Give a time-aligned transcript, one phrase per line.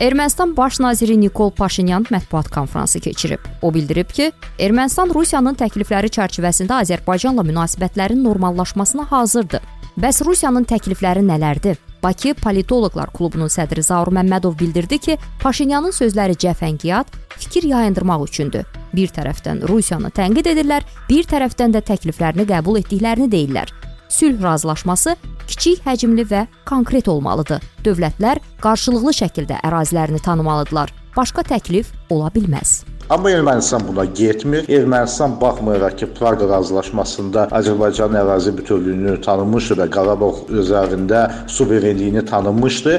[0.00, 3.38] Ermənistan baş naziri Nikol Paşinyan mətbuat konfransı keçirib.
[3.62, 9.62] O bildirib ki, Ermənistan Rusiyanın təklifləri çərçivəsində Azərbaycanla münasibətlərin normallaşmasına hazırdır.
[9.94, 11.78] Bəs Rusiyanın təklifləri nələrdir?
[12.02, 18.66] Bakı Politoloqlar Klubunun sədri Zaur Məmmədov bildirdi ki, Paşinyanın sözləri cəfəngiyat, fikir yayındırmaq üçündür.
[18.94, 23.70] Bir tərəfdən Rusiyanı tənqid edirlər, bir tərəfdən də təkliflərini qəbul etdiklərini deyirlər.
[24.14, 25.16] Sülh razılaşması
[25.48, 27.64] kiçik həcmli və konkret olmalıdır.
[27.82, 30.94] Dövlətlər qarşılıqlı şəkildə ərazilərini tanımalıdırlar.
[31.16, 32.84] Başqa təklif ola bilməz.
[33.10, 34.64] Amma Ermənistan buna getmir.
[34.72, 41.20] Ermənistan baxmayaraq ki, Praqa razılaşmasında Azərbaycanın ərazi bütövlüyünü tanımışdı və Qarabağ üzərində
[41.52, 42.94] suverenliyini tanımışdı,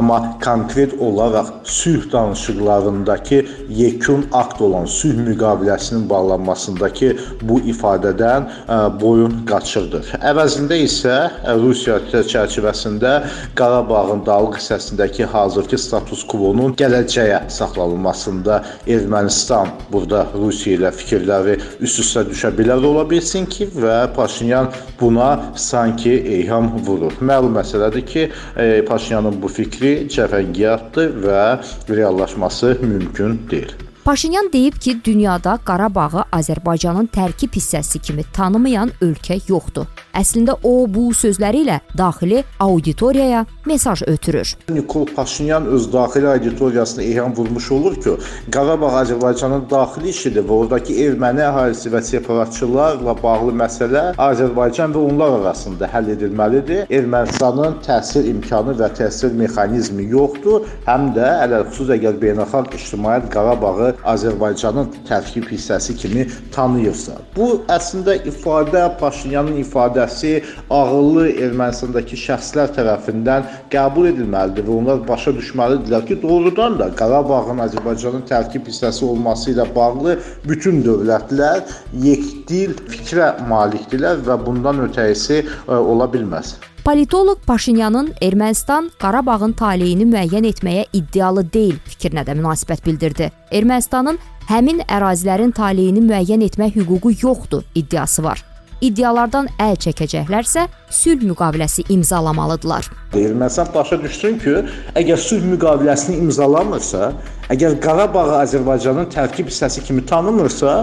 [0.00, 9.42] amma konkret olaraq sülh danışıqlarındakı yekun akt olan sülh müqaviləsinin bağlanmasındakı bu ifadədən ə, boyun
[9.50, 10.00] qaçırdı.
[10.24, 11.18] Əvəzində isə
[11.60, 13.12] Rusiya çərçivəsində
[13.60, 22.22] Qarabağın dağlıq hissəsindəki hazırki status quo-nun gələcəyə saxlanılmasında Ermənistan Ermənistan burada Rusiya ilə fikirləri üst-üstə
[22.28, 24.70] düşə bilər ola bilsin ki, və Paşinyan
[25.00, 27.18] buna sanki eyham vurur.
[27.20, 31.44] Məlum məsələdir ki, e, Paşinyanın bu fikri cəfəngiyatdır və
[31.90, 33.89] reallaşması mümkün deyil.
[34.04, 39.84] Paşinyan deyib ki, dünyada Qarabağı Azərbaycanın tərkib hissəsi kimi tanımayan ölkə yoxdur.
[40.16, 44.54] Əslində o bu sözləri ilə daxili auditoriyaya mesaj ötürür.
[44.72, 48.16] Nikol Paşinyan öz daxili auditoriyasına eyham vurmuş olur ki,
[48.52, 55.36] Qarabağ Azərbaycanın daxili işidir və oradakı erməni əhalisi və separatçılarla bağlı məsələ Azərbaycan və onlar
[55.42, 56.88] arasında həll edilməlidir.
[56.88, 60.66] Ermənistanın təsir imkanı və təsir mexanizmi yoxdur.
[60.88, 67.18] Həm də ələlxüsus əgər beynəlxalq ictimaiyyət Qarabağı Azərbaycanın tərkib hissəsi kimi tanıyırsa.
[67.36, 75.32] Bu əslində ifadə Paşinyanın ifadə ifadəsi ağıllı Ermənistandakı şəxslər tərəfindən qəbul edilməlidir və onlar başa
[75.36, 80.18] düşməlidirlər ki, doğrudan da Qarabağın Azərbaycanın tərkib hissəsi olması ilə bağlı
[80.48, 81.64] bütün dövlətlər
[82.06, 86.58] yekdil fikrə malikdirlər və bundan ötəyisi e, ola bilməz.
[86.84, 93.28] Politoloq Paşinyanın Ermənistan Qarabağın taleyini müəyyən etməyə iddialı deyil fikrinə də münasibət bildirdi.
[93.52, 94.18] Ermənistanın
[94.48, 98.40] həmin ərazilərin taleyini müəyyən etmə hüququ yoxdur iddiası var
[98.80, 102.88] iddialardan əl çəkəcəklərsə, sülh müqaviləsi imzalamalıdırlar.
[103.12, 104.54] Ermənistan başa düşsün ki,
[104.96, 107.12] əgər sülh müqaviləsini imzalamırsa,
[107.52, 110.78] əgər Qarabağı Azərbaycanın tərkib hissəsi kimi tanımırsa,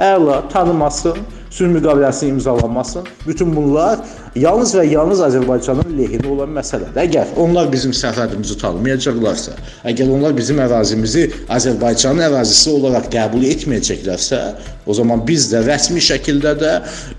[0.00, 3.04] əla tanımasın, sülh müqaviləsinin imzalanmasın.
[3.26, 4.00] Bütün bunlar
[4.36, 6.96] yalnız və yalnız Azərbaycanın lehinə olan məsələdir.
[7.04, 9.56] Əgər onlar bizim sərhədimizi tanımayacaqlarsa,
[9.90, 14.40] əgər onlar bizim ərazimizi Azərbaycanın ərazisi olaraq qəbul etməyəcəklərsə,
[14.86, 16.72] o zaman biz də rəsmi şəkildə də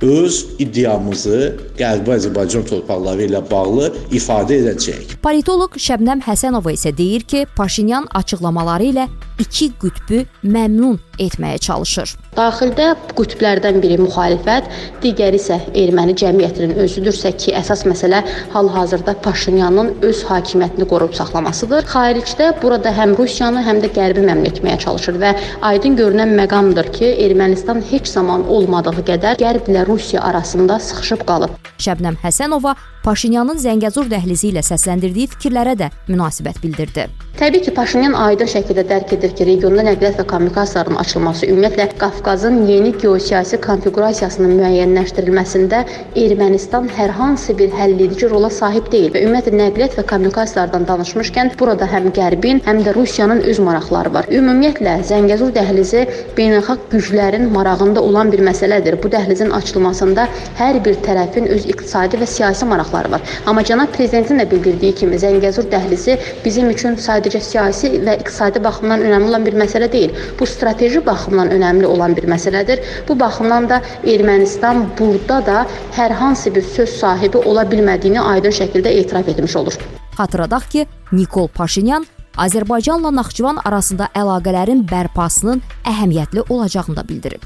[0.05, 1.39] öz iddiamızı
[1.79, 5.15] Qərbi Azərbaycan torpaqları ilə bağlı ifadə edəcəyik.
[5.25, 9.07] Politoloq Şəbnəm Həsənova isə deyir ki, Paşinyan açıqlamaları ilə
[9.41, 12.13] iki qütbü məmnun etməyə çalışır.
[12.35, 14.69] Daxildə qütblərdən biri müxalifət,
[15.03, 18.21] digəri isə erməni cəmiyyətinin özüdürsə ki, əsas məsələ
[18.53, 21.85] hal-hazırda Paşinyanın öz hakimiyyətini qoruyub saxlamasıdır.
[21.91, 27.11] Xaricdə burada həm Rusiyanı, həm də Qərbi məmnun etməyə çalışır və aydın görünən məqamdır ki,
[27.25, 31.53] Ermənistan heç zaman olmadığı qədər Qərblə Rusiya arasında sıxışıb qalıb.
[31.77, 37.09] Şəbnəm Həsənova Paşinyanın Zəngəzur dəhlizi ilə səsləndirdiyi fikirlərə də münasibət bildirdi.
[37.35, 42.61] Təbii ki, Paşinyan aydın şəkildə dərk edir ki, regionda nəqliyyat və kommunikasiyaların açılması, ümumiyyətlə Qafqazın
[42.69, 45.81] yeni geosiyasi konfiqurasiyasının müəyyənləşdirilməsində
[46.21, 51.89] Ermənistan hər hansı bir həlledici rola sahib deyil və ümumiyyətlə nəqliyyat və kommunikasiyalardan danışmışkən burada
[51.91, 54.31] həm Qərbin, həm də Rusiyanın öz maraqları var.
[54.31, 56.05] Ümumiyyətlə Zəngəzur dəhlizi
[56.39, 58.95] beynəlxalq güclərin marağında olan bir məsələdir.
[59.03, 60.29] Bu dəhlizin açılmasında
[60.61, 63.27] hər bir tərəfin öz iqtisadi və siyasi maraqları var.
[63.45, 66.15] Amma cənab prezidentin də bildirdiyi kimi Zəngəzur dəhlizi
[66.47, 70.13] bizim üçün sadəcə siyasi və iqtisadi baxımdan önəmli olan bir məsələ deyil.
[70.39, 72.83] Bu strateji baxımdan önəmli olan bir məsələdir.
[73.07, 75.65] Bu baxımdan da Ermənistan burada da
[75.97, 79.73] hər hansı bir söz sahibi ola bilmədiyini aydın şəkildə etiraf etmiş olur.
[80.17, 82.05] Xatırladaq ki, Nikol Paşinyan
[82.37, 87.43] Azərbaycanla Naxçıvan arasında əlaqələrin bərpasının əhəmiyyətli olacağını da bildirib.